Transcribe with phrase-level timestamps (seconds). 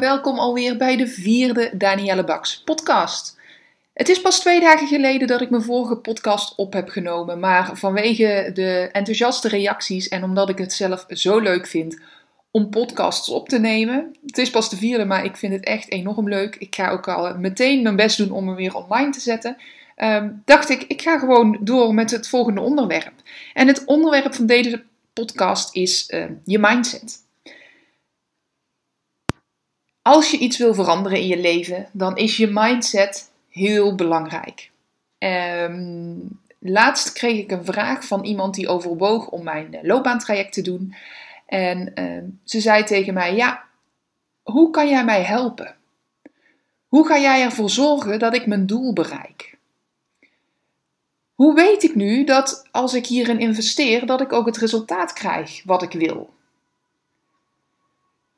[0.00, 3.38] Welkom alweer bij de vierde Danielle Baks podcast.
[3.92, 7.70] Het is pas twee dagen geleden dat ik mijn vorige podcast op heb genomen, maar
[7.76, 12.00] vanwege de enthousiaste reacties en omdat ik het zelf zo leuk vind
[12.50, 14.16] om podcasts op te nemen.
[14.26, 16.56] Het is pas de vierde, maar ik vind het echt enorm leuk.
[16.56, 19.56] Ik ga ook al meteen mijn best doen om hem weer online te zetten.
[19.96, 23.14] Ehm, dacht ik, ik ga gewoon door met het volgende onderwerp.
[23.54, 27.28] En het onderwerp van deze podcast is ehm, je mindset.
[30.10, 34.70] Als je iets wil veranderen in je leven, dan is je mindset heel belangrijk.
[35.18, 36.14] Ehm,
[36.58, 40.94] laatst kreeg ik een vraag van iemand die overwoog om mijn loopbaantraject te doen.
[41.46, 43.64] En ehm, ze zei tegen mij: Ja,
[44.42, 45.76] hoe kan jij mij helpen?
[46.88, 49.58] Hoe ga jij ervoor zorgen dat ik mijn doel bereik?
[51.34, 55.62] Hoe weet ik nu dat als ik hierin investeer, dat ik ook het resultaat krijg
[55.64, 56.38] wat ik wil?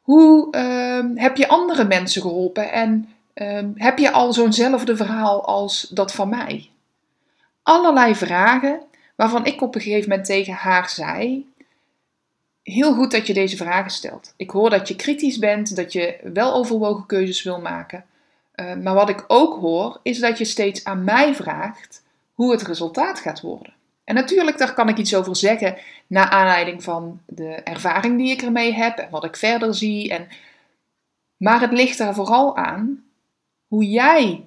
[0.03, 5.89] Hoe ehm, heb je andere mensen geholpen en ehm, heb je al zo'nzelfde verhaal als
[5.89, 6.71] dat van mij?
[7.63, 8.81] Allerlei vragen
[9.17, 11.51] waarvan ik op een gegeven moment tegen haar zei:
[12.63, 14.35] Heel goed dat je deze vragen stelt.
[14.37, 18.05] Ik hoor dat je kritisch bent, dat je wel overwogen keuzes wil maken.
[18.57, 22.03] Uh, maar wat ik ook hoor, is dat je steeds aan mij vraagt
[22.35, 23.75] hoe het resultaat gaat worden.
[24.05, 28.43] En natuurlijk, daar kan ik iets over zeggen naar aanleiding van de ervaring die ik
[28.43, 30.11] ermee heb en wat ik verder zie.
[30.11, 30.29] En...
[31.37, 33.05] Maar het ligt er vooral aan
[33.67, 34.45] hoe jij,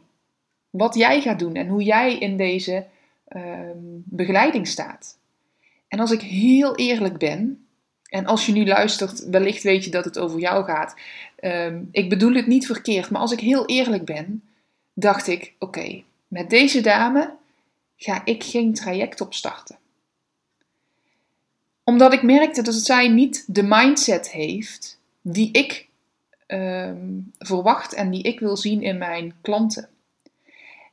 [0.69, 2.85] wat jij gaat doen en hoe jij in deze
[3.29, 3.41] uh,
[4.03, 5.17] begeleiding staat.
[5.87, 7.67] En als ik heel eerlijk ben,
[8.09, 10.95] en als je nu luistert, wellicht weet je dat het over jou gaat.
[11.39, 14.43] Um, ik bedoel het niet verkeerd, maar als ik heel eerlijk ben,
[14.93, 17.33] dacht ik: oké, met deze dame
[17.97, 19.77] ga ik geen traject opstarten.
[21.83, 25.87] Omdat ik merkte dat zij niet de mindset heeft die ik
[26.47, 29.89] um, verwacht en die ik wil zien in mijn klanten.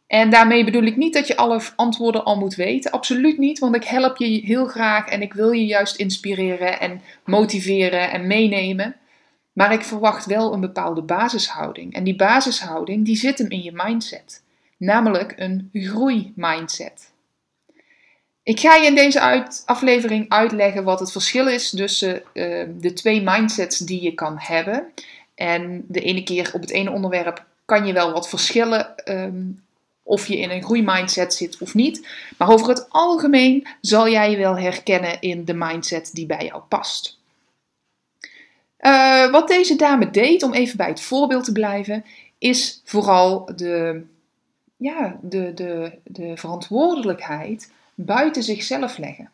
[0.07, 2.91] En daarmee bedoel ik niet dat je alle antwoorden al moet weten.
[2.91, 7.01] Absoluut niet, want ik help je heel graag en ik wil je juist inspireren en
[7.25, 8.97] motiveren en meenemen.
[9.53, 11.95] Maar ik verwacht wel een bepaalde basishouding.
[11.95, 14.42] En die basishouding die zit hem in je mindset
[14.83, 17.11] namelijk een groeimindset.
[18.43, 23.23] Ik ga je in deze aflevering uitleggen wat het verschil is tussen uh, de twee
[23.23, 24.93] mindsets die je kan hebben.
[25.35, 29.65] En de ene keer op het ene onderwerp kan je wel wat verschillen um,
[30.03, 32.09] of je in een groeimindset zit of niet.
[32.39, 36.63] Maar over het algemeen zal jij je wel herkennen in de mindset die bij jou
[36.69, 37.19] past.
[38.81, 42.05] Uh, wat deze dame deed, om even bij het voorbeeld te blijven,
[42.39, 44.03] is vooral de
[44.83, 49.31] ja, de, de, de verantwoordelijkheid buiten zichzelf leggen.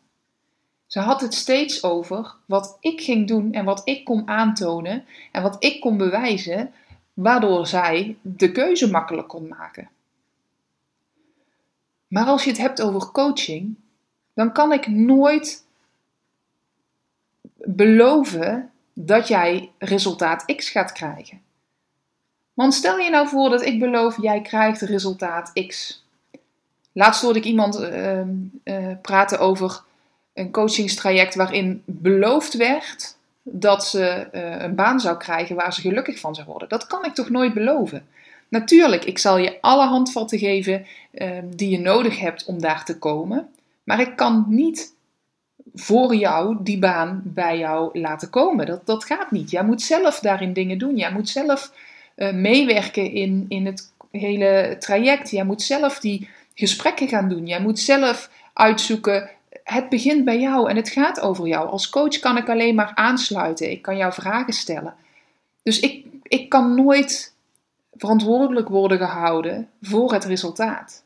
[0.87, 5.41] Ze had het steeds over wat ik ging doen en wat ik kon aantonen en
[5.41, 6.73] wat ik kon bewijzen,
[7.13, 9.89] waardoor zij de keuze makkelijk kon maken.
[12.07, 13.75] Maar als je het hebt over coaching,
[14.33, 15.65] dan kan ik nooit
[17.55, 21.41] beloven dat jij resultaat X gaat krijgen.
[22.59, 26.03] Want stel je nou voor dat ik beloof, jij krijgt resultaat X.
[26.91, 28.19] Laatst hoorde ik iemand uh,
[28.63, 29.81] uh, praten over
[30.33, 36.19] een coachingstraject waarin beloofd werd dat ze uh, een baan zou krijgen waar ze gelukkig
[36.19, 36.69] van zou worden.
[36.69, 38.07] Dat kan ik toch nooit beloven?
[38.47, 42.97] Natuurlijk, ik zal je alle handvatten geven ehm, die je nodig hebt om daar te
[42.97, 43.49] komen.
[43.83, 44.93] Maar ik kan niet
[45.73, 48.65] voor jou die baan bij jou laten komen.
[48.65, 49.51] Dat, dat gaat niet.
[49.51, 50.95] Jij moet zelf daarin dingen doen.
[50.95, 51.71] Jij moet zelf
[52.19, 55.31] uh, meewerken in, in het hele traject.
[55.31, 57.47] Jij moet zelf die gesprekken gaan doen.
[57.47, 59.29] Jij moet zelf uitzoeken.
[59.63, 61.69] Het begint bij jou en het gaat over jou.
[61.69, 63.71] Als coach kan ik alleen maar aansluiten.
[63.71, 64.93] Ik kan jou vragen stellen.
[65.63, 67.33] Dus ik, ik kan nooit
[67.93, 71.03] verantwoordelijk worden gehouden voor het resultaat.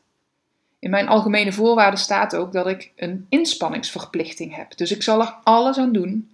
[0.78, 4.76] In mijn algemene voorwaarden staat ook dat ik een inspanningsverplichting heb.
[4.76, 6.33] Dus ik zal er alles aan doen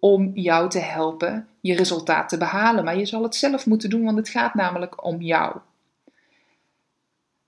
[0.00, 2.84] om jou te helpen je resultaat te behalen.
[2.84, 5.56] Maar je zal het zelf moeten doen, want het gaat namelijk om jou.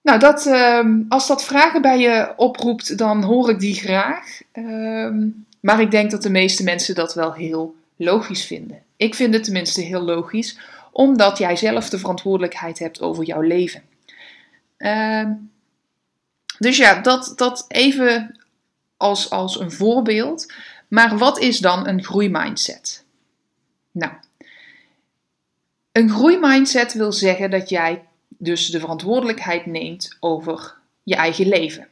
[0.03, 4.41] Nou, dat, ehm, als dat vragen bij je oproept, dan hoor ik die graag.
[4.53, 5.29] Ehm,
[5.61, 8.83] maar ik denk dat de meeste mensen dat wel heel logisch vinden.
[8.97, 10.59] Ik vind het tenminste heel logisch,
[10.93, 13.83] omdat jij zelf de verantwoordelijkheid hebt over jouw leven.
[14.77, 15.33] Ehm,
[16.59, 18.41] dus ja, dat, dat even
[18.97, 20.53] als, als een voorbeeld.
[20.91, 23.05] Maar wat is dan een groeimindset?
[23.91, 24.13] Nou,
[25.93, 31.89] een groeimindset wil zeggen dat jij dus de verantwoordelijkheid neemt over je eigen leven.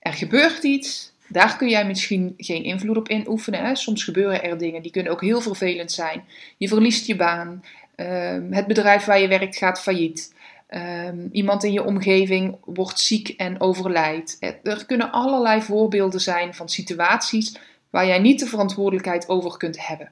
[0.00, 3.64] Er gebeurt iets, daar kun jij misschien geen invloed op inoefenen.
[3.64, 3.74] Hè?
[3.74, 6.24] Soms gebeuren er dingen die kunnen ook heel vervelend zijn.
[6.56, 7.64] Je verliest je baan,
[7.94, 10.34] ehm, het bedrijf waar je werkt gaat failliet.
[10.66, 14.36] Ehm, iemand in je omgeving wordt ziek en overlijdt.
[14.62, 17.58] Er kunnen allerlei voorbeelden zijn van situaties
[17.96, 20.10] waar jij niet de verantwoordelijkheid over kunt hebben.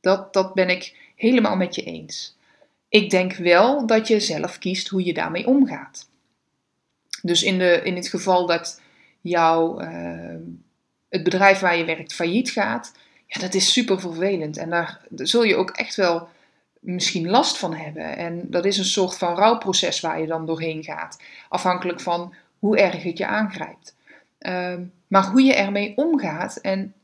[0.00, 2.36] Dat, dat ben ik helemaal met je eens.
[2.88, 6.08] Ik denk wel dat je zelf kiest hoe je daarmee omgaat.
[7.22, 8.80] Dus in, de, in het geval dat
[9.20, 10.34] jouw, uh,
[11.08, 12.92] het bedrijf waar je werkt failliet gaat,
[13.26, 14.56] ja, dat is super vervelend.
[14.56, 16.28] En daar, daar zul je ook echt wel
[16.80, 18.16] misschien last van hebben.
[18.16, 21.22] En dat is een soort van rouwproces waar je dan doorheen gaat.
[21.48, 23.96] Afhankelijk van hoe erg het je aangrijpt.
[24.38, 26.94] Ehm, maar hoe je ermee omgaat, en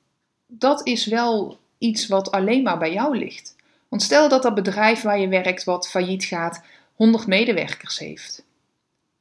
[0.50, 3.56] dat is wel iets wat alleen maar bij jou ligt.
[3.88, 6.62] Want stel dat dat bedrijf waar je werkt, wat failliet gaat,
[6.94, 8.46] 100 medewerkers heeft.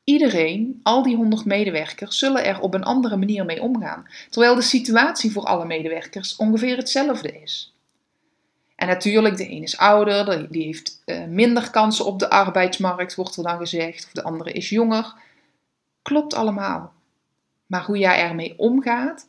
[0.03, 4.61] Iedereen, al die 100 medewerkers, zullen er op een andere manier mee omgaan, terwijl de
[4.61, 7.73] situatie voor alle medewerkers ongeveer hetzelfde is.
[8.75, 13.35] En natuurlijk, de een is ouder, die heeft eh, minder kansen op de arbeidsmarkt, wordt
[13.35, 15.13] er dan gezegd, of de andere is jonger.
[16.01, 16.93] Klopt allemaal.
[17.65, 19.27] Maar hoe jij ermee omgaat,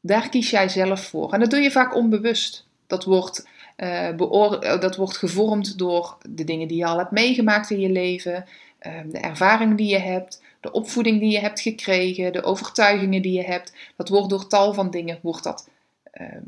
[0.00, 1.32] daar kies jij zelf voor.
[1.32, 2.66] En dat doe je vaak onbewust.
[2.86, 3.46] Dat wordt
[3.78, 8.44] uh, dat wordt gevormd door de dingen die je al hebt meegemaakt in je leven,
[8.78, 13.32] ehm, de ervaring die je hebt, de opvoeding die je hebt gekregen, de overtuigingen die
[13.32, 13.74] je hebt.
[13.96, 15.68] Dat wordt door tal van dingen wordt dat
[16.10, 16.42] ehm,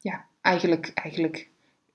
[0.00, 1.48] ja, eigenlijk, eigenlijk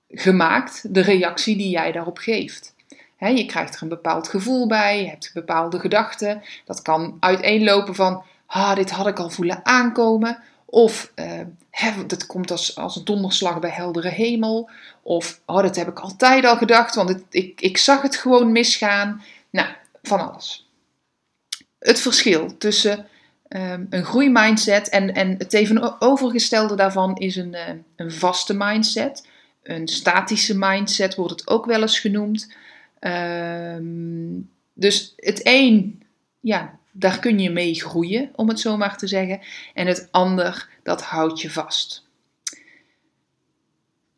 [0.08, 2.74] gemaakt, de reactie die jij daarop geeft.
[3.18, 6.42] je krijgt er een bepaald gevoel bij, je hebt bepaalde gedachten.
[6.64, 10.42] Dat kan uiteenlopen van, ah, dit had ik al voelen aankomen.
[10.70, 14.70] Of uh, dat komt als, als een donderslag bij heldere hemel.
[15.02, 19.22] Of oh, dat heb ik altijd al gedacht, want ik, ik zag het gewoon misgaan.
[19.50, 19.68] Nou,
[20.02, 20.68] van alles.
[21.78, 23.06] Het verschil tussen
[23.48, 29.26] um, een groeimindset en, en het tegenovergestelde daarvan is een, uh, een vaste mindset.
[29.62, 32.54] Een statische mindset wordt het ook wel eens genoemd.
[33.00, 36.02] Um, dus het een,
[36.40, 39.40] ja, daar kun je mee groeien, om het zo maar te zeggen.
[39.74, 42.08] En het ander, dat houdt je vast.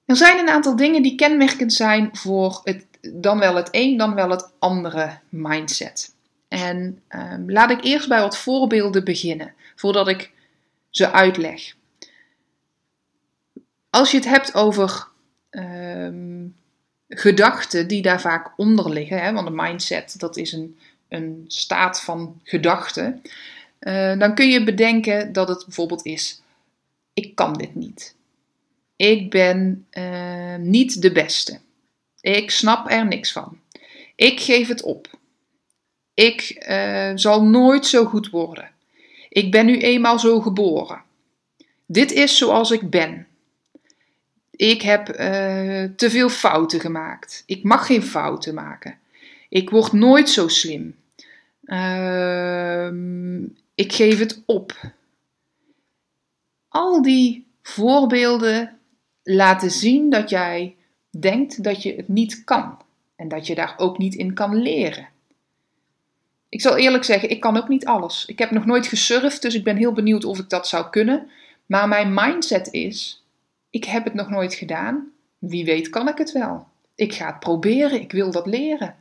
[0.05, 4.15] Er zijn een aantal dingen die kenmerkend zijn voor het, dan wel het een, dan
[4.15, 6.15] wel het andere mindset.
[6.49, 10.33] En um, laat ik eerst bij wat voorbeelden beginnen, voordat ik
[10.91, 11.75] ze uitleg.
[13.91, 15.09] Als je het hebt over
[15.51, 16.57] um,
[17.09, 20.79] gedachten die daar vaak onder liggen, hè, want een mindset dat is een,
[21.13, 23.23] een staat van gedachten,
[23.81, 26.43] uh, dan kun je bedenken dat het bijvoorbeeld is:
[27.15, 28.15] ik kan dit niet.
[28.97, 31.59] Ik ben uh, niet de beste.
[32.21, 33.59] Ik snap er niks van.
[34.17, 35.19] Ik geef het op.
[36.15, 38.71] Ik uh, zal nooit zo goed worden.
[39.29, 41.03] Ik ben nu eenmaal zo geboren.
[41.87, 43.27] Dit is zoals ik ben.
[44.51, 45.07] Ik heb
[45.97, 47.43] te veel fouten gemaakt.
[47.47, 48.99] Ik mag geen fouten maken.
[49.49, 50.95] Ik word nooit zo slim.
[51.65, 53.43] Ehm,
[53.75, 54.93] ik geef het op.
[56.69, 58.79] Al die voorbeelden
[59.23, 60.77] laten zien dat jij
[61.11, 62.79] denkt dat je het niet kan
[63.17, 65.09] en dat je daar ook niet in kan leren.
[66.49, 68.27] Ik zal eerlijk zeggen, ik kan ook niet alles.
[68.27, 71.31] Ik heb nog nooit gesurfd, dus ik ben heel benieuwd of ik dat zou kunnen.
[71.67, 73.25] Maar mijn mindset is:
[73.71, 75.13] ik heb het nog nooit gedaan.
[75.39, 76.67] Wie weet kan ik het wel.
[76.95, 78.97] Ik ga het proberen, ik wil dat leren.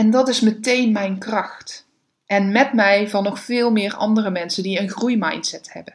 [0.00, 1.86] En dat is meteen mijn kracht.
[2.26, 5.94] En met mij van nog veel meer andere mensen die een groeimindset hebben.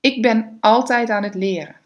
[0.00, 1.76] Ik ben altijd aan het leren.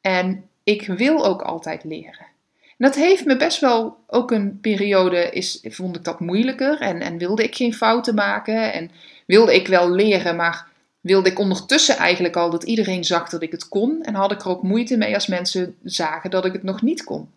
[0.00, 2.26] En ik wil ook altijd leren.
[2.60, 6.80] En dat heeft me best wel ook een periode, is, vond ik dat moeilijker.
[6.80, 8.72] En, en wilde ik geen fouten maken.
[8.72, 8.90] En
[9.26, 10.66] wilde ik wel leren, maar
[11.00, 14.02] wilde ik ondertussen eigenlijk al dat iedereen zag dat ik het kon.
[14.02, 17.04] En had ik er ook moeite mee als mensen zagen dat ik het nog niet
[17.04, 17.28] kon.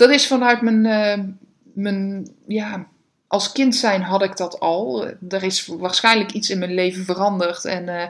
[0.00, 1.24] Dat is vanuit mijn, uh,
[1.72, 2.86] mijn ja,
[3.26, 5.06] als kind zijn had ik dat al.
[5.28, 7.64] Er is waarschijnlijk iets in mijn leven veranderd.
[7.64, 8.02] En uh,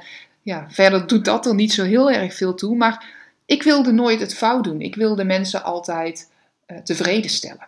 [0.43, 2.77] ja, verder doet dat er niet zo heel erg veel toe.
[2.77, 3.05] Maar
[3.47, 4.81] ik wilde nooit het fout doen.
[4.81, 6.31] Ik wilde mensen altijd
[6.67, 7.67] uh, tevreden stellen.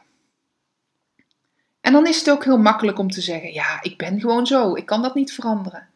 [1.81, 4.75] En dan is het ook heel makkelijk om te zeggen: ja, ik ben gewoon zo.
[4.75, 5.89] Ik kan dat niet veranderen.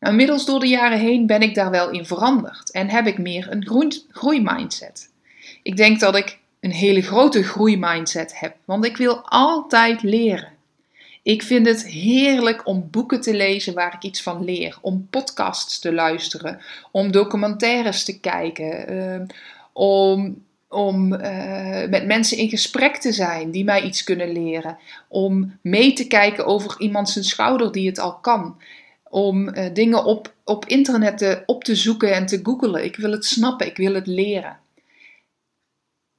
[0.00, 3.18] Nou, inmiddels door de jaren heen ben ik daar wel in veranderd en heb ik
[3.18, 5.10] meer een groei, groeimindset.
[5.62, 10.56] Ik denk dat ik een hele grote groeimindset heb, want ik wil altijd leren.
[11.22, 15.78] Ik vind het heerlijk om boeken te lezen waar ik iets van leer, om podcasts
[15.78, 16.60] te luisteren,
[16.90, 19.26] om documentaires te kijken, ehm,
[19.72, 25.58] om, om eh, met mensen in gesprek te zijn die mij iets kunnen leren, om
[25.60, 28.56] mee te kijken over iemand zijn schouder die het al kan,
[29.08, 32.84] om uh, dingen op, op internet te, op te zoeken en te googlen.
[32.84, 34.56] Ik wil het snappen, ik wil het leren.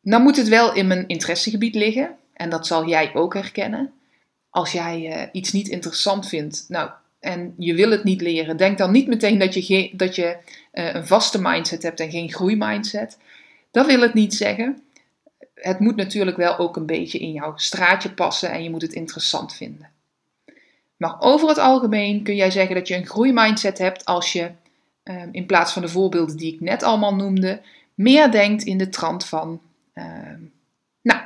[0.01, 3.93] Nou moet het wel in mijn interessegebied liggen, en dat zal jij ook herkennen
[4.49, 6.89] als jij uh, iets niet interessant vindt, nou,
[7.19, 10.37] en je wil het niet leren, denk dan niet meteen dat je, dat je
[10.73, 13.17] uh, een vaste mindset hebt en geen groeimindset.
[13.71, 14.81] Dat wil het niet zeggen.
[15.53, 18.93] Het moet natuurlijk wel ook een beetje in jouw straatje passen en je moet het
[18.93, 19.89] interessant vinden.
[20.97, 24.51] Maar over het algemeen kun jij zeggen dat je een groeimindset hebt als je
[25.03, 27.61] uh, in plaats van de voorbeelden die ik net allemaal noemde,
[27.93, 29.68] meer denkt in de trant van, ehm,
[31.01, 31.21] nou,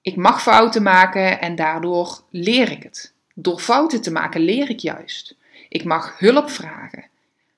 [0.00, 3.12] ik mag fouten maken en daardoor leer ik het.
[3.34, 5.36] Door fouten te maken leer ik juist.
[5.68, 7.04] Ik mag hulp vragen.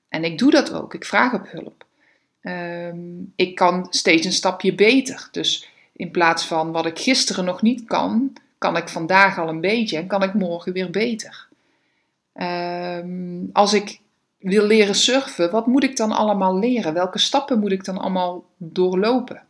[0.09, 0.93] En ik doe dat ook.
[0.93, 1.85] Ik vraag op hulp.
[2.41, 2.97] Ehm,
[3.35, 5.27] ik kan steeds een stapje beter.
[5.31, 9.61] Dus in plaats van wat ik gisteren nog niet kan, kan ik vandaag al een
[9.61, 11.47] beetje en kan ik morgen weer beter.
[12.33, 13.99] Ehm, als ik
[14.37, 16.93] wil leren surfen, wat moet ik dan allemaal leren?
[16.93, 19.47] Welke stappen moet ik dan allemaal doorlopen?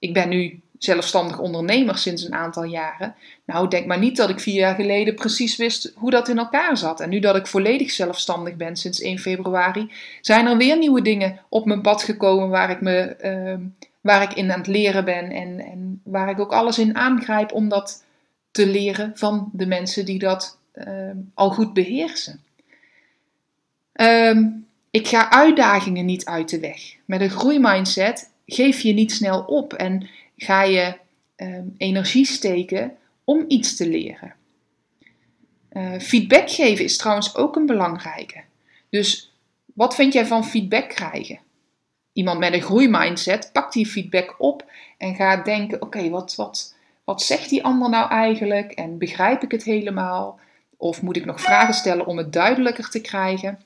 [0.00, 3.14] Ik ben nu zelfstandig ondernemer sinds een aantal jaren.
[3.44, 6.76] Nou, denk maar niet dat ik vier jaar geleden precies wist hoe dat in elkaar
[6.76, 7.00] zat.
[7.00, 11.40] En nu dat ik volledig zelfstandig ben sinds 1 februari, zijn er weer nieuwe dingen
[11.48, 13.66] op mijn pad gekomen waar ik, me, uh,
[14.00, 15.30] waar ik in aan het leren ben.
[15.30, 18.04] En, en waar ik ook alles in aangrijp om dat
[18.50, 22.40] te leren van de mensen die dat uh, al goed beheersen.
[23.92, 26.80] Um, ik ga uitdagingen niet uit de weg.
[27.04, 29.72] Met een groeimindset geef je niet snel op.
[29.72, 30.96] En ga je
[31.36, 34.34] ehm, energie steken om iets te leren.
[35.72, 38.42] Uh, feedback geven is trouwens ook een belangrijke.
[38.88, 39.32] Dus
[39.74, 41.38] wat vind jij van feedback krijgen?
[42.12, 44.64] Iemand met een groeimindset pakt die feedback op
[44.98, 48.72] en gaat denken: oké, wat, wat, wat zegt die ander nou eigenlijk?
[48.72, 50.40] En begrijp ik het helemaal?
[50.76, 53.58] Of moet ik nog vragen stellen om het duidelijker te krijgen?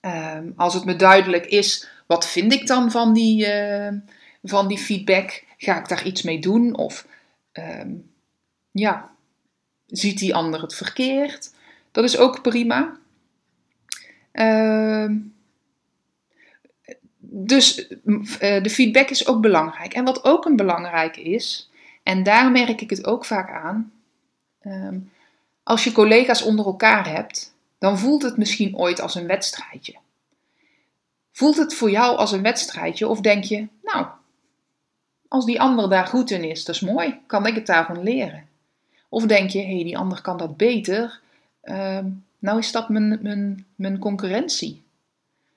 [0.00, 3.88] Um, als het me duidelijk is, wat vind ik dan van die, uh,
[4.42, 5.44] van die feedback?
[5.58, 6.76] Ga ik daar iets mee doen?
[6.76, 7.06] Of
[7.52, 8.10] um,
[8.70, 9.10] ja,
[9.86, 11.52] ziet die ander het verkeerd?
[11.92, 12.96] Dat is ook prima.
[14.32, 15.10] Uh,
[17.18, 19.94] dus uh, de feedback is ook belangrijk.
[19.94, 21.70] En wat ook een belangrijke is,
[22.02, 23.92] en daar merk ik het ook vaak aan,
[24.62, 25.10] um,
[25.62, 29.94] als je collega's onder elkaar hebt, dan voelt het misschien ooit als een wedstrijdje.
[31.34, 34.06] Voelt het voor jou als een wedstrijdje of denk je, nou,
[35.28, 38.48] als die ander daar goed in is, dat is mooi, kan ik het daarvan leren?
[39.08, 41.20] Of denk je, hé, hey, die ander kan dat beter,
[41.64, 41.98] uh,
[42.38, 44.82] nou is dat mijn, mijn, mijn concurrentie.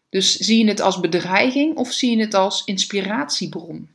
[0.10, 3.90] Dus zie je het als bedreiging of zie je het als inspiratiebron?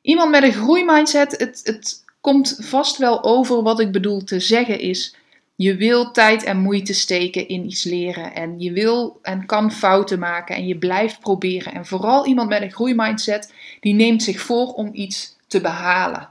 [0.00, 4.80] Iemand met een groeimindset, het, het komt vast wel over wat ik bedoel te zeggen
[4.80, 5.16] is,
[5.56, 10.18] je wil tijd en moeite steken in iets leren en je wil en kan fouten
[10.18, 11.74] maken en je blijft proberen.
[11.74, 16.28] En vooral iemand met een groeimindset die neemt zich voor om iets te behalen.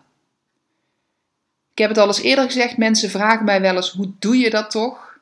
[1.71, 4.49] Ik heb het al eens eerder gezegd, mensen vragen mij wel eens hoe doe je
[4.49, 5.19] dat toch?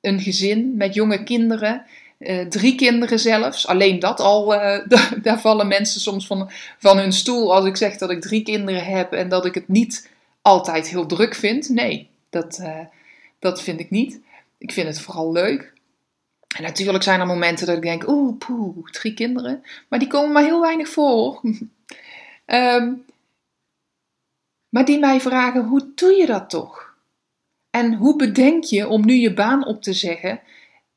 [0.00, 1.84] Een gezin met jonge kinderen,
[2.18, 3.66] eh, drie kinderen zelfs.
[3.66, 4.88] Alleen dat al, eh,
[5.22, 8.84] daar vallen mensen soms van, van hun stoel als ik zeg dat ik drie kinderen
[8.84, 10.10] heb en dat ik het niet
[10.42, 11.68] altijd heel druk vind.
[11.68, 12.58] Nee, dat...
[12.60, 12.78] Uh,
[13.40, 14.20] dat vind ik niet.
[14.58, 15.72] Ik vind het vooral leuk.
[16.56, 19.64] En natuurlijk zijn er momenten dat ik denk, oeh, poeh, drie kinderen.
[19.88, 21.40] Maar die komen maar heel weinig voor.
[22.46, 23.04] um,
[24.74, 26.94] maar die mij vragen, hoe doe je dat toch?
[27.70, 30.40] En hoe bedenk je om nu je baan op te zeggen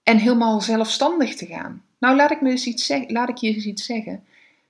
[0.03, 1.83] en helemaal zelfstandig te gaan?
[1.99, 4.25] Nou, laat ik, me eens iets laat ik je eens iets zeggen.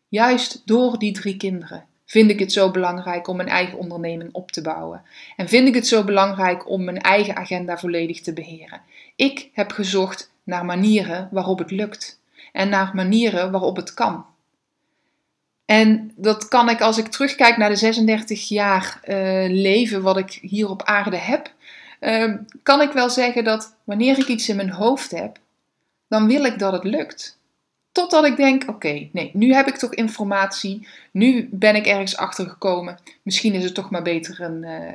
[0.08, 4.52] Juist door die drie kinderen vind ik het zo belangrijk om mijn eigen onderneming op
[4.52, 5.02] te bouwen.
[5.36, 8.82] En vind ik het zo belangrijk om mijn eigen agenda volledig te beheren.
[9.16, 12.20] Ik heb gezocht naar manieren waarop het lukt
[12.52, 14.26] en naar manieren waarop het kan.
[15.66, 19.16] En dat kan ik als ik terugkijk naar de 36 jaar uh,
[19.50, 21.52] leven wat ik hier op aarde heb,
[22.00, 25.38] uh, kan ik wel zeggen dat wanneer ik iets in mijn hoofd heb,
[26.08, 27.38] dan wil ik dat het lukt.
[27.94, 30.88] Totdat ik denk: oké, nee, nu heb ik toch informatie.
[31.12, 32.98] Nu ben ik ergens achter gekomen.
[33.22, 34.92] Misschien is het toch maar beter een, uh,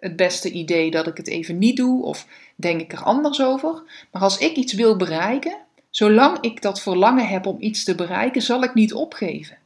[0.00, 2.04] het beste idee dat ik het even niet doe.
[2.04, 3.82] Of denk ik er anders over.
[4.10, 5.56] Maar als ik iets wil bereiken,
[5.92, 9.56] Zolang ik dat verlangen heb om iets te bereiken, zal ik niet opgeven.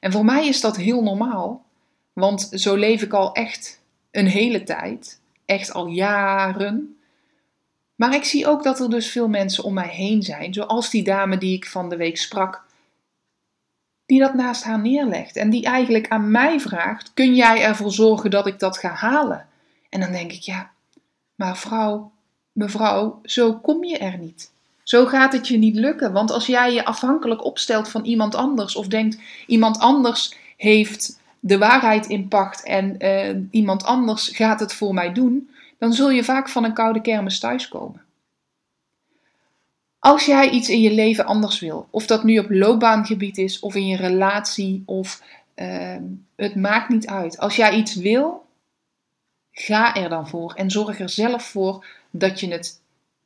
[0.00, 1.64] En voor mij is dat heel normaal,
[2.12, 6.96] want zo leef ik al echt een hele tijd, echt al jaren.
[7.94, 11.02] Maar ik zie ook dat er dus veel mensen om mij heen zijn, zoals die
[11.02, 12.64] dame die ik van de week sprak,
[14.06, 18.30] die dat naast haar neerlegt en die eigenlijk aan mij vraagt: Kun jij ervoor zorgen
[18.30, 19.46] dat ik dat ga halen?
[19.88, 20.70] En dan denk ik: Ja,
[21.34, 22.12] maar vrouw,
[22.52, 24.52] mevrouw, zo kom je er niet.
[24.82, 28.76] Zo gaat het je niet lukken, want als jij je afhankelijk opstelt van iemand anders
[28.76, 34.72] of denkt iemand anders heeft de waarheid in pacht en uh, iemand anders gaat het
[34.72, 38.02] voor mij doen, dan zul je vaak van een koude kermis thuiskomen.
[39.98, 43.74] Als jij iets in je leven anders wil, of dat nu op loopbaangebied is, of
[43.74, 45.22] in je relatie, of
[45.56, 45.96] uh,
[46.36, 47.38] het maakt niet uit.
[47.38, 48.46] Als jij iets wil,
[49.52, 52.80] ga er dan voor en zorg er zelf voor dat je het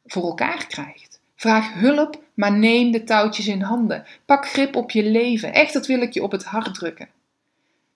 [0.06, 1.20] voor elkaar krijgt.
[1.36, 4.04] Vraag hulp, maar neem de touwtjes in handen.
[4.24, 5.52] Pak grip op je leven.
[5.52, 7.08] Echt, dat wil ik je op het hart drukken.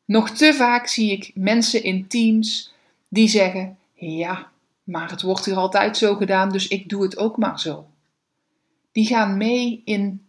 [0.05, 2.73] Nog te vaak zie ik mensen in teams
[3.09, 4.51] die zeggen: Ja,
[4.85, 7.87] maar het wordt hier altijd zo gedaan, dus ik doe het ook maar zo.
[8.93, 10.27] Die gaan mee in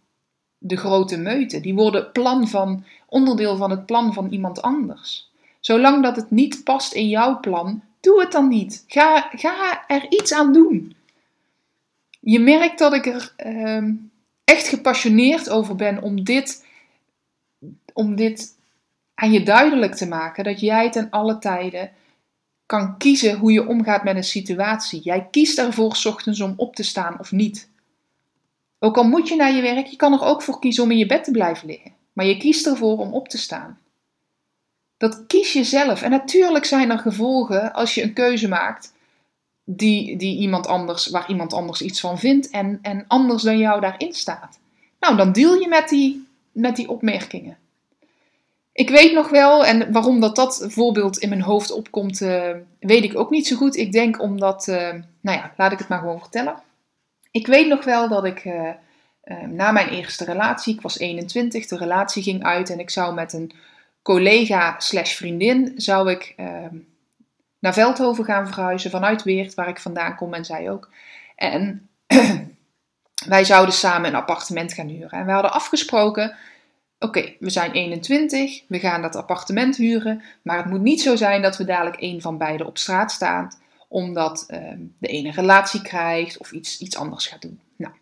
[0.58, 1.60] de grote meute.
[1.60, 5.30] Die worden plan van, onderdeel van het plan van iemand anders.
[5.60, 8.84] Zolang dat het niet past in jouw plan, doe het dan niet.
[8.86, 10.96] Ga, ga er iets aan doen.
[12.20, 13.90] Je merkt dat ik er uh,
[14.44, 16.66] echt gepassioneerd over ben om dit,
[17.92, 18.56] om dit
[19.14, 20.44] aan je duidelijk te maken.
[20.44, 21.90] Dat jij ten alle tijden
[22.66, 25.00] kan kiezen hoe je omgaat met een situatie.
[25.00, 27.70] Jij kiest ervoor ochtends om op te staan of niet.
[28.78, 30.98] Ook al moet je naar je werk, je kan er ook voor kiezen om in
[30.98, 31.92] je bed te blijven liggen.
[32.12, 33.78] Maar je kiest ervoor om op te staan.
[34.96, 36.02] Dat kies je zelf.
[36.02, 38.92] En natuurlijk zijn er gevolgen als je een keuze maakt
[39.64, 43.80] die, die iemand anders, waar iemand anders iets van vindt en, en anders dan jou
[43.80, 44.58] daarin staat.
[45.00, 47.58] Nou, dan deal je met die, met die opmerkingen.
[48.74, 53.04] Ik weet nog wel, en waarom dat, dat voorbeeld in mijn hoofd opkomt, uh, weet
[53.04, 53.76] ik ook niet zo goed.
[53.76, 56.62] Ik denk omdat, uh, nou ja, laat ik het maar gewoon vertellen.
[57.30, 58.70] Ik weet nog wel dat ik uh,
[59.46, 63.32] na mijn eerste relatie, ik was 21, de relatie ging uit en ik zou met
[63.32, 63.52] een
[64.02, 66.34] collega slash vriendin, zou ik
[67.58, 70.90] naar Veldhoven gaan verhuizen vanuit Weert, waar ik vandaan kom en zij ook.
[71.36, 71.88] En
[73.34, 75.10] wij zouden samen een appartement gaan huren.
[75.10, 76.36] En we hadden afgesproken
[76.98, 81.42] Oké, we zijn 21, we gaan dat appartement huren, maar het moet niet zo zijn
[81.42, 84.58] dat we dadelijk een van beiden op straat staat, omdat uh,
[84.98, 87.60] de ene relatie krijgt of iets, iets anders gaat doen.
[87.76, 87.92] Nou.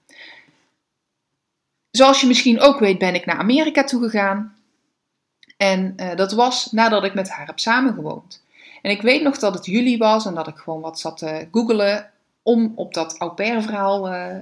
[1.91, 4.57] Zoals je misschien ook weet, ben ik naar Amerika toegegaan.
[5.57, 8.43] En uh, dat was nadat ik met haar heb samengewoond.
[8.83, 11.49] En ik weet nog dat het juli was en dat ik gewoon wat zat te
[11.51, 12.11] googelen
[12.43, 14.37] om op dat au pair verhaal uh,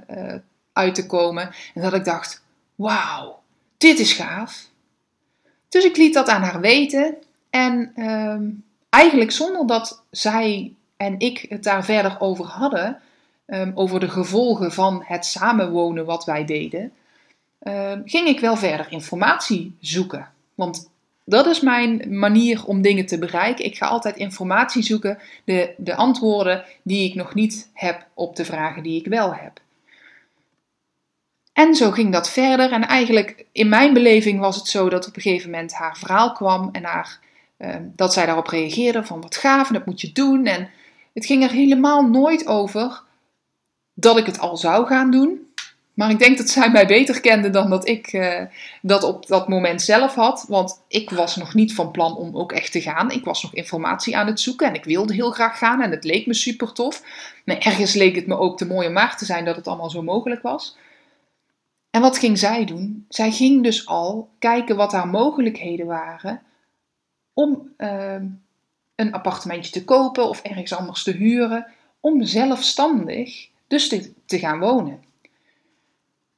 [0.73, 1.51] uit te komen.
[1.73, 2.43] En dat ik dacht,
[2.75, 3.40] wauw,
[3.81, 4.69] dit is gaaf.
[5.69, 7.15] Dus ik liet dat aan haar weten.
[7.49, 8.49] En ehm,
[8.89, 12.99] eigenlijk zonder dat zij en ik het daar verder over hadden,
[13.47, 16.91] um, over de gevolgen van het samenwonen wat wij deden,
[17.63, 20.29] um, ging ik wel verder informatie zoeken.
[20.55, 20.89] Want
[21.25, 23.65] dat is mijn manier om dingen te bereiken.
[23.65, 28.45] Ik ga altijd informatie zoeken, de, de antwoorden die ik nog niet heb op de
[28.45, 29.61] vragen die ik wel heb.
[31.53, 32.71] En zo ging dat verder.
[32.71, 36.31] En eigenlijk in mijn beleving was het zo dat op een gegeven moment haar verhaal
[36.31, 37.19] kwam en haar,
[37.57, 40.45] uh, dat zij daarop reageerde van wat gaaf en dat moet je doen.
[40.45, 40.69] En
[41.13, 43.03] het ging er helemaal nooit over
[43.93, 45.49] dat ik het al zou gaan doen.
[45.93, 48.41] Maar ik denk dat zij mij beter kende dan dat ik uh,
[48.81, 50.45] dat op dat moment zelf had.
[50.47, 53.11] Want ik was nog niet van plan om ook echt te gaan.
[53.11, 56.03] Ik was nog informatie aan het zoeken en ik wilde heel graag gaan en het
[56.03, 57.03] leek me super tof.
[57.45, 60.01] Maar ergens leek het me ook te mooi om te zijn dat het allemaal zo
[60.01, 60.77] mogelijk was.
[61.91, 63.05] En wat ging zij doen?
[63.09, 66.41] Zij ging dus al kijken wat haar mogelijkheden waren
[67.33, 68.15] om uh,
[68.95, 71.67] een appartementje te kopen of ergens anders te huren,
[71.99, 75.03] om zelfstandig dus te, te gaan wonen.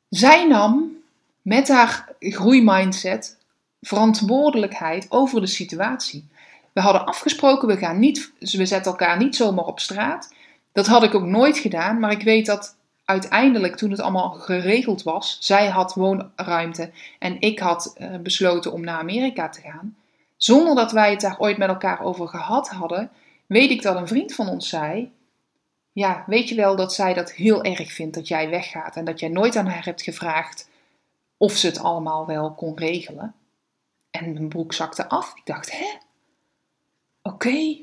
[0.09, 0.91] Zij nam
[1.41, 3.37] met haar groeimindset
[3.81, 6.27] verantwoordelijkheid over de situatie.
[6.73, 10.33] We hadden afgesproken, we, gaan niet, we zetten elkaar niet zomaar op straat.
[10.71, 15.03] Dat had ik ook nooit gedaan, maar ik weet dat uiteindelijk, toen het allemaal geregeld
[15.03, 19.95] was, zij had woonruimte en ik had uh, besloten om naar Amerika te gaan,
[20.37, 23.11] zonder dat wij het daar ooit met elkaar over gehad hadden,
[23.45, 25.11] weet ik dat een vriend van ons zei:
[25.91, 29.19] Ja, weet je wel dat zij dat heel erg vindt dat jij weggaat en dat
[29.19, 30.69] jij nooit aan haar hebt gevraagd
[31.37, 33.33] of ze het allemaal wel kon regelen?
[34.11, 35.33] En mijn broek zakte af.
[35.35, 35.87] Ik dacht: Hè?
[37.21, 37.77] Oké.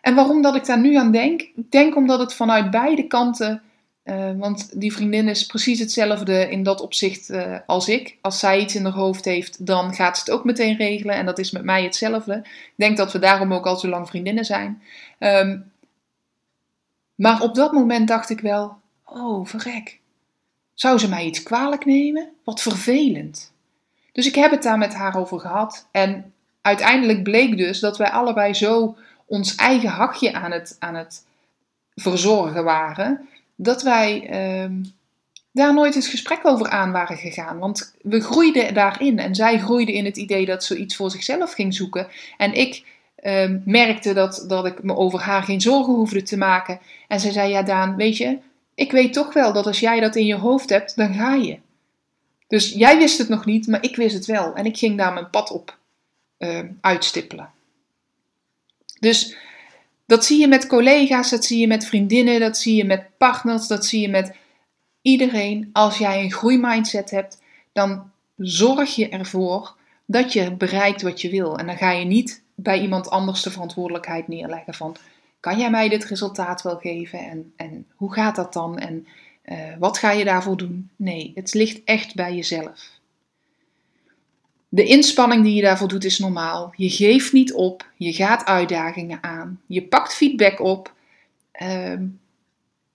[0.00, 1.40] En waarom dat ik daar nu aan denk?
[1.40, 3.62] Ik denk omdat het vanuit beide kanten
[4.06, 8.16] Uh, want die vriendin is precies hetzelfde in dat opzicht uh, als ik.
[8.20, 11.14] Als zij iets in haar hoofd heeft, dan gaat ze het ook meteen regelen.
[11.14, 12.34] En dat is met mij hetzelfde.
[12.44, 14.82] Ik denk dat we daarom ook al zo lang vriendinnen zijn.
[15.18, 15.70] Um,
[17.14, 19.98] maar op dat moment dacht ik wel: oh, verrek.
[20.74, 22.30] Zou ze mij iets kwalijk nemen?
[22.44, 23.52] Wat vervelend.
[24.12, 25.86] Dus ik heb het daar met haar over gehad.
[25.90, 31.24] En uiteindelijk bleek dus dat wij allebei zo ons eigen hakje aan het, aan het
[31.94, 34.30] verzorgen waren dat wij
[34.64, 34.70] uh,
[35.52, 37.58] daar nooit eens gesprek over aan waren gegaan.
[37.58, 41.52] Want we groeiden daarin en zij groeide in het idee dat ze iets voor zichzelf
[41.52, 42.08] ging zoeken.
[42.36, 42.84] En ik
[43.22, 46.80] uh, merkte dat, dat ik me over haar geen zorgen hoefde te maken.
[47.08, 48.38] En zij zei: Ja, Daan, weet je,
[48.74, 51.58] ik weet toch wel dat als jij dat in je hoofd hebt, dan ga je.
[52.48, 54.54] Dus jij wist het nog niet, maar ik wist het wel.
[54.54, 55.78] En ik ging daar mijn pad op
[56.38, 57.50] uh, uitstippelen.
[59.00, 59.36] Dus
[60.06, 63.66] dat zie je met collega's, dat zie je met vriendinnen, dat zie je met partners,
[63.66, 64.36] dat zie je met
[65.02, 65.70] iedereen.
[65.72, 67.42] Als jij een groeimindset hebt,
[67.72, 71.58] dan zorg je ervoor dat je bereikt wat je wil.
[71.58, 74.96] En dan ga je niet bij iemand anders de verantwoordelijkheid neerleggen van
[75.40, 79.06] kan jij mij dit resultaat wel geven en, en hoe gaat dat dan en
[79.44, 80.90] uh, wat ga je daarvoor doen?
[80.96, 82.95] Nee, het ligt echt bij jezelf.
[84.68, 86.72] De inspanning die je daarvoor doet is normaal.
[86.76, 90.94] Je geeft niet op, je gaat uitdagingen aan, je pakt feedback op.
[91.62, 92.00] Uh,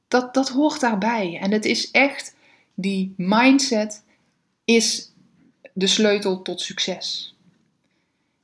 [0.07, 1.37] dat, dat hoort daarbij.
[1.41, 2.35] En het is echt,
[2.73, 4.03] die mindset
[4.65, 5.11] is
[5.73, 7.35] de sleutel tot succes.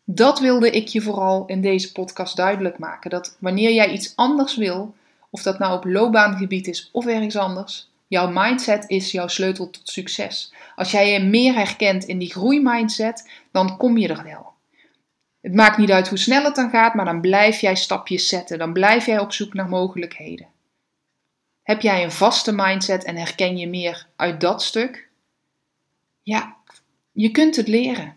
[0.03, 3.09] Dat wilde ik je vooral in deze podcast duidelijk maken.
[3.09, 4.95] Dat wanneer jij iets anders wil,
[5.29, 9.89] of dat nou op loopbaangebied is of ergens anders, Jouw mindset is jouw sleutel tot
[9.89, 10.53] succes.
[10.75, 14.53] Als jij je meer herkent in die groeimindset, dan kom je er wel.
[15.41, 18.57] Het maakt niet uit hoe snel het dan gaat, maar dan blijf jij stapjes zetten.
[18.57, 20.47] Dan blijf jij op zoek naar mogelijkheden.
[21.63, 25.09] Heb jij een vaste mindset en herken je meer uit dat stuk?
[26.21, 26.55] Ja,
[27.11, 28.15] je kunt het leren.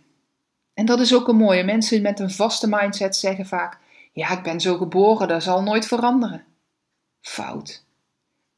[0.74, 1.64] En dat is ook een mooie.
[1.64, 3.78] Mensen met een vaste mindset zeggen vaak:
[4.12, 6.44] Ja, ik ben zo geboren, dat zal nooit veranderen.
[7.20, 7.84] Fout.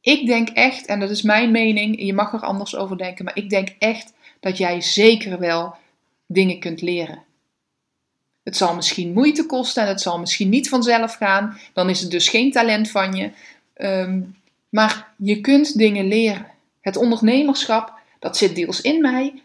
[0.03, 3.37] Ik denk echt, en dat is mijn mening, je mag er anders over denken, maar
[3.37, 5.75] ik denk echt dat jij zeker wel
[6.25, 7.23] dingen kunt leren.
[8.43, 11.57] Het zal misschien moeite kosten en het zal misschien niet vanzelf gaan.
[11.73, 13.31] Dan is het dus geen talent van je.
[13.73, 14.21] Ehm,
[14.69, 16.47] maar je kunt dingen leren.
[16.81, 19.41] Het ondernemerschap, dat zit deels in mij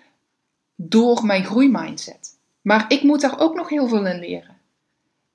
[0.74, 2.36] door mijn groeimindset.
[2.60, 4.56] Maar ik moet daar ook nog heel veel in leren.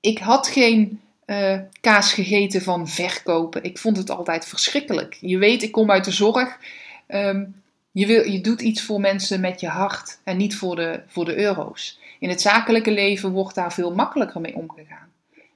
[0.00, 3.64] Ik had geen uh, kaas gegeten van verkopen.
[3.64, 5.18] Ik vond het altijd verschrikkelijk.
[5.20, 6.58] Je weet, ik kom uit de zorg.
[7.08, 7.54] Um,
[7.90, 11.24] je, wil, je doet iets voor mensen met je hart en niet voor de, voor
[11.24, 11.98] de euro's.
[12.18, 15.12] In het zakelijke leven wordt daar veel makkelijker mee omgegaan.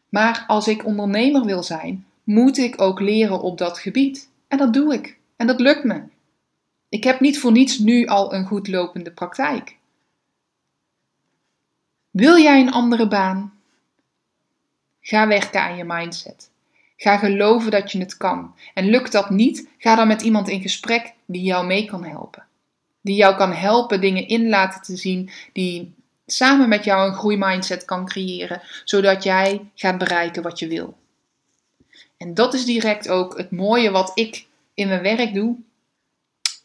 [0.09, 4.29] Maar als ik ondernemer wil zijn, moet ik ook leren op dat gebied.
[4.49, 5.17] En dat doe ik.
[5.37, 6.03] En dat lukt me.
[6.89, 9.77] Ik heb niet voor niets nu al een goed lopende praktijk.
[12.11, 13.58] Wil jij een andere baan?
[15.09, 16.51] Ga werken aan je mindset.
[16.97, 18.55] Ga geloven dat je het kan.
[18.75, 22.47] En lukt dat niet, ga dan met iemand in gesprek die jou mee kan helpen.
[23.01, 25.95] Die jou kan helpen dingen in laten te zien, die
[26.27, 30.97] samen met jou een groeimindset kan creëren, zodat jij gaat bereiken wat je wil.
[32.17, 35.57] En dat is direct ook het mooie wat ik in mijn werk doe.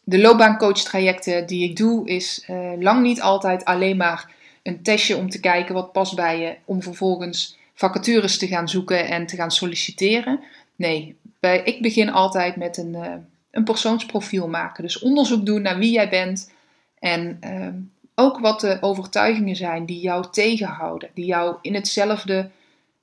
[0.02, 5.16] De loopbaancoach trajecten die ik doe, is uh, lang niet altijd alleen maar een testje
[5.16, 9.36] om te kijken wat past bij je, om vervolgens vacatures te gaan zoeken en te
[9.36, 10.40] gaan solliciteren.
[10.76, 13.14] Nee, bij, ik begin altijd met een, uh,
[13.50, 14.82] een persoonsprofiel maken.
[14.82, 16.52] Dus onderzoek doen naar wie jij bent
[16.98, 17.68] en uh,
[18.14, 22.50] ook wat de overtuigingen zijn die jou tegenhouden, die jou in, hetzelfde,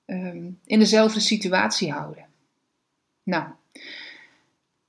[0.05, 0.33] uh,
[0.65, 2.25] in dezelfde situatie houden.
[3.23, 3.45] Nou,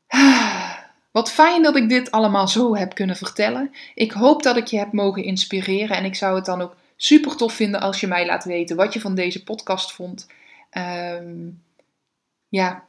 [1.11, 3.71] wat fijn dat ik dit allemaal zo heb kunnen vertellen.
[3.95, 7.37] Ik hoop dat ik je heb mogen inspireren en ik zou het dan ook super
[7.37, 10.27] tof vinden als je mij laat weten wat je van deze podcast vond.
[10.79, 11.63] Um,
[12.49, 12.85] ja,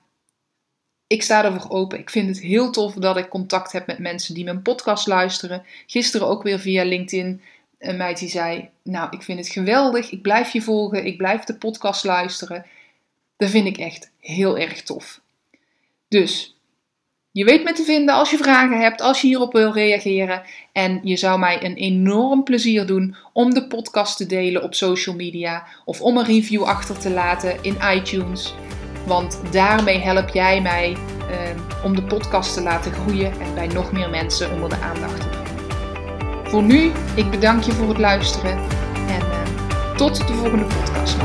[1.08, 2.00] ik sta ervoor open.
[2.00, 5.66] Ik vind het heel tof dat ik contact heb met mensen die mijn podcast luisteren.
[5.88, 7.42] Gisteren ook weer via LinkedIn
[7.80, 10.12] een meid die zei: Nou, ik vind het geweldig.
[10.12, 11.06] Ik blijf je volgen.
[11.06, 12.66] Ik blijf de podcast luisteren.
[13.38, 15.22] Dat vind ik echt heel erg tof.
[16.08, 16.53] Dus
[17.34, 20.42] je weet me te vinden als je vragen hebt, als je hierop wil reageren.
[20.72, 25.16] En je zou mij een enorm plezier doen om de podcast te delen op social
[25.16, 28.54] media of om een review achter te laten in iTunes.
[29.06, 33.92] Want daarmee help jij mij uh, om de podcast te laten groeien en bij nog
[33.92, 36.50] meer mensen onder de aandacht te brengen.
[36.50, 38.58] Voor nu, ik bedank je voor het luisteren
[39.08, 41.18] en uh, tot de volgende podcast.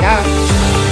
[0.00, 0.91] Dag!